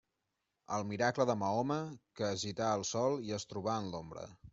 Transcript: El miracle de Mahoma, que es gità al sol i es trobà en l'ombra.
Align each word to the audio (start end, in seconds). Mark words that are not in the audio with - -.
El 0.77 0.85
miracle 0.91 1.27
de 1.29 1.35
Mahoma, 1.41 1.77
que 2.21 2.25
es 2.29 2.39
gità 2.47 2.71
al 2.71 2.87
sol 2.93 3.19
i 3.29 3.35
es 3.39 3.47
trobà 3.53 3.77
en 3.83 3.91
l'ombra. 3.93 4.25